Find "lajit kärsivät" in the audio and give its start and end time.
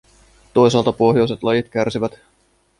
1.43-2.19